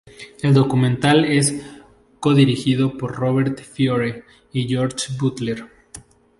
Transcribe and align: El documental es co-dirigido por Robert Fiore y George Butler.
El 0.41 0.55
documental 0.55 1.25
es 1.25 1.53
co-dirigido 2.19 2.97
por 2.97 3.15
Robert 3.17 3.61
Fiore 3.61 4.23
y 4.51 4.67
George 4.67 5.13
Butler. 5.19 5.67